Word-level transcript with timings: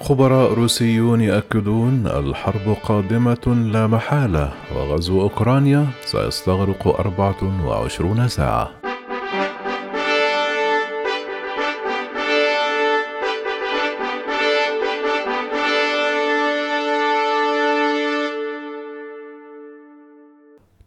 خبراء 0.00 0.52
روسيون 0.52 1.20
يؤكدون 1.20 2.06
الحرب 2.06 2.76
قادمة 2.82 3.68
لا 3.72 3.86
محالة 3.86 4.52
وغزو 4.74 5.20
أوكرانيا 5.20 5.86
سيستغرق 6.04 7.00
24 7.00 8.28
ساعة. 8.28 8.70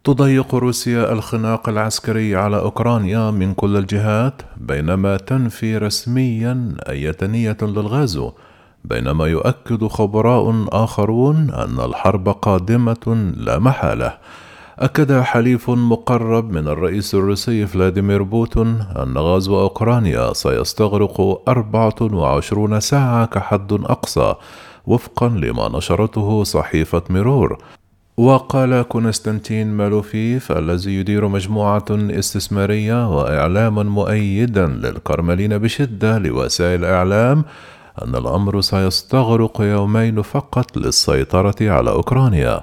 تضيق 0.04 0.54
روسيا 0.54 1.12
الخناق 1.12 1.68
العسكري 1.68 2.36
على 2.36 2.58
أوكرانيا 2.58 3.30
من 3.30 3.54
كل 3.54 3.76
الجهات 3.76 4.42
بينما 4.56 5.16
تنفي 5.16 5.78
رسميا 5.78 6.76
أي 6.88 7.14
نيه 7.22 7.56
للغزو. 7.62 8.32
بينما 8.84 9.26
يؤكد 9.26 9.86
خبراء 9.86 10.64
آخرون 10.72 11.50
أن 11.50 11.80
الحرب 11.80 12.28
قادمة 12.28 13.32
لا 13.36 13.58
محالة. 13.58 14.12
أكد 14.78 15.20
حليف 15.20 15.70
مقرب 15.70 16.50
من 16.50 16.68
الرئيس 16.68 17.14
الروسي 17.14 17.66
فلاديمير 17.66 18.22
بوتين 18.22 18.84
أن 18.96 19.18
غزو 19.18 19.60
أوكرانيا 19.60 20.32
سيستغرق 20.32 21.42
24 21.48 22.80
ساعة 22.80 23.26
كحد 23.26 23.72
أقصى 23.72 24.34
وفقا 24.86 25.28
لما 25.28 25.68
نشرته 25.68 26.44
صحيفة 26.44 27.02
ميرور. 27.10 27.58
وقال 28.16 28.82
كونستانتين 28.82 29.66
مالوفيف 29.66 30.52
الذي 30.52 30.94
يدير 30.94 31.28
مجموعة 31.28 31.84
استثمارية 31.90 33.16
وإعلاما 33.16 33.82
مؤيدا 33.82 34.66
للكرملين 34.66 35.58
بشدة 35.58 36.18
لوسائل 36.18 36.84
الإعلام 36.84 37.44
أن 38.02 38.14
الأمر 38.14 38.60
سيستغرق 38.60 39.60
يومين 39.60 40.22
فقط 40.22 40.76
للسيطرة 40.76 41.54
على 41.60 41.90
أوكرانيا. 41.90 42.60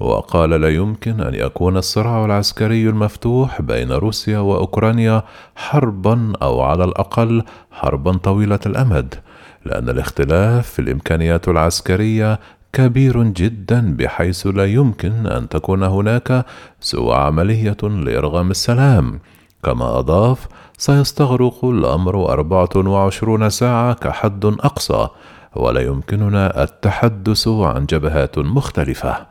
وقال 0.00 0.50
لا 0.50 0.68
يمكن 0.68 1.20
أن 1.20 1.34
يكون 1.34 1.76
الصراع 1.76 2.24
العسكري 2.24 2.88
المفتوح 2.88 3.62
بين 3.62 3.92
روسيا 3.92 4.38
وأوكرانيا 4.38 5.22
حربا 5.56 6.32
أو 6.42 6.60
على 6.60 6.84
الأقل 6.84 7.42
حربا 7.70 8.16
طويلة 8.16 8.60
الأمد 8.66 9.14
لأن 9.64 9.88
الاختلاف 9.88 10.70
في 10.70 10.78
الإمكانيات 10.78 11.48
العسكرية 11.48 12.38
كبير 12.72 13.22
جدا 13.22 13.96
بحيث 13.96 14.46
لا 14.46 14.64
يمكن 14.64 15.26
أن 15.26 15.48
تكون 15.48 15.82
هناك 15.82 16.46
سوى 16.80 17.14
عملية 17.14 17.76
لإرغام 17.82 18.50
السلام. 18.50 19.20
كما 19.64 19.98
أضاف 19.98 20.48
سيستغرق 20.78 21.64
أربعة 22.32 22.68
وعشرون 22.76 23.50
ساعة 23.50 23.92
كحد 23.94 24.44
أقصى 24.44 25.08
ولا 25.56 25.80
يمكننا 25.80 26.62
التحدث 26.62 27.48
عن 27.48 27.86
جبهات 27.86 28.38
مختلفة. 28.38 29.26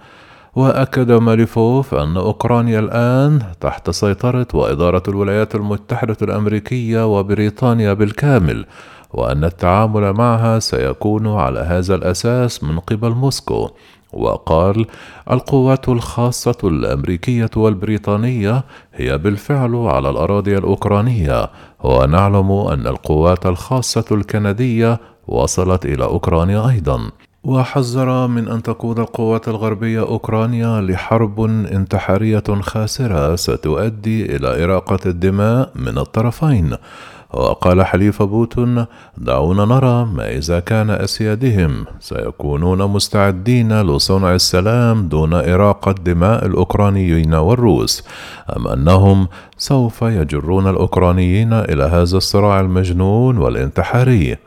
وأكد 0.58 1.11
ماليفوف 1.11 1.95
أن 1.95 2.17
أوكرانيا 2.17 2.80
الآن 2.80 3.39
تحت 3.61 3.89
سيطرة 3.89 4.47
وإدارة 4.53 5.03
الولايات 5.08 5.55
المتحدة 5.55 6.17
الأمريكية 6.22 7.19
وبريطانيا 7.19 7.94
بالكامل 7.94 8.66
وأن 9.14 9.44
التعامل 9.44 10.14
معها 10.14 10.59
سيكون 10.59 11.27
على 11.27 11.59
هذا 11.59 11.95
الأساس 11.95 12.64
من 12.64 12.80
قبل 12.80 13.09
موسكو. 13.09 13.69
وقال 14.14 14.86
القوات 15.31 15.89
الخاصة 15.89 16.58
الأمريكية 16.64 17.49
والبريطانية 17.55 18.64
هي 18.94 19.17
بالفعل 19.17 19.75
على 19.75 20.09
الأراضي 20.09 20.58
الأوكرانية 20.58 21.49
ونعلم 21.83 22.52
أن 22.52 22.88
القوات 22.88 23.45
الخاصة 23.45 24.05
الكندية 24.11 24.99
وصلت 25.27 25.86
إلى 25.86 26.03
أوكرانيا 26.03 26.69
أيضا. 26.69 27.11
وحذر 27.48 28.28
من 28.28 28.48
أن 28.48 28.64
تقود 28.64 29.00
القوات 29.00 29.48
الغربية 29.48 30.02
أوكرانيا 30.02 30.81
لحرب 30.81 31.42
انتحارية 31.72 32.44
خاسرة 32.62 33.36
ستؤدي 33.36 34.36
إلى 34.36 34.64
إراقة 34.64 34.99
الدماء 35.05 35.70
من 35.76 35.98
الطرفين. 35.98 36.76
وقال 37.33 37.86
حليف 37.86 38.23
بوتون 38.23 38.86
دعونا 39.17 39.66
نرى 39.66 40.05
ما 40.05 40.32
إذا 40.32 40.60
كان 40.60 40.89
أسيادهم. 40.89 41.86
سيكونون 41.99 42.82
مستعدين 42.83 43.82
لصنع 43.82 44.36
السلام 44.36 45.08
دون 45.08 45.33
إراقة 45.33 45.92
دماء 45.92 46.45
الأوكرانيين 46.45 47.33
والروس. 47.33 48.04
أم 48.58 48.67
أنهم 48.67 49.27
سوف 49.58 50.02
يجرون 50.02 50.70
الأوكرانيين 50.70 51.54
إلى 51.54 51.83
هذا 51.83 52.17
الصراع 52.17 52.60
المجنون 52.60 53.38
والانتحاري؟ 53.38 54.38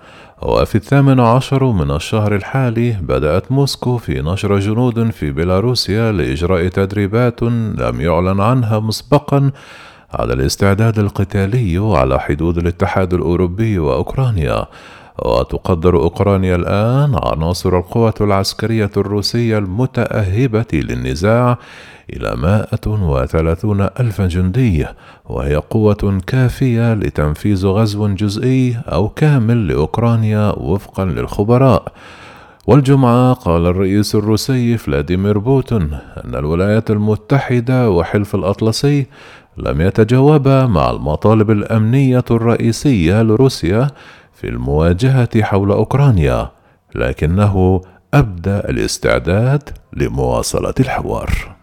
وفي 0.42 0.74
الثامن 0.74 1.20
عشر 1.20 1.64
من 1.64 1.90
الشهر 1.90 2.34
الحالي 2.34 2.92
بدأت 2.92 3.52
موسكو 3.52 3.98
في 3.98 4.22
نشر 4.22 4.58
جنود 4.58 5.10
في 5.10 5.30
بيلاروسيا 5.30 6.12
لإجراء 6.12 6.68
تدريبات 6.68 7.42
لم 7.42 8.00
يعلن 8.00 8.40
عنها 8.40 8.78
مسبقا. 8.78 9.50
على 10.12 10.32
الاستعداد 10.32 10.98
القتالي 10.98 11.96
على 11.96 12.20
حدود 12.20 12.58
الاتحاد 12.58 13.14
الأوروبي 13.14 13.78
وأوكرانيا. 13.78 14.66
وتقدر 15.24 15.96
أوكرانيا 15.96 16.56
الآن 16.56 17.18
عناصر 17.22 17.78
القوة 17.78 18.14
العسكرية 18.20 18.90
الروسية 18.96 19.58
المتأهبة 19.58 20.66
للنزاع 20.72 21.58
إلى 22.12 22.36
130 22.36 23.80
ألف 23.80 24.20
جندي 24.20 24.86
وهي 25.24 25.56
قوة 25.56 26.20
كافية 26.26 26.94
لتنفيذ 26.94 27.66
غزو 27.66 28.08
جزئي 28.08 28.76
أو 28.88 29.08
كامل 29.08 29.68
لأوكرانيا 29.68 30.52
وفقا 30.56 31.04
للخبراء. 31.04 31.92
والجمعة 32.66 33.32
قال 33.32 33.66
الرئيس 33.66 34.14
الروسي 34.14 34.76
فلاديمير 34.76 35.38
بوتين 35.38 35.98
أن 36.24 36.34
الولايات 36.34 36.90
المتحدة 36.90 37.90
وحلف 37.90 38.34
الأطلسي 38.34 39.06
لم 39.56 39.80
يتجاوبا 39.80 40.66
مع 40.66 40.90
المطالب 40.90 41.50
الأمنية 41.50 42.24
الرئيسية 42.30 43.22
لروسيا 43.22 43.88
في 44.40 44.48
المواجهة 44.48 45.42
حول 45.42 45.70
أوكرانيا، 45.70 46.50
لكنه 46.94 47.80
أبدى 48.14 48.56
الاستعداد 48.56 49.62
لمواصلة 49.92 50.74
الحوار. 50.80 51.56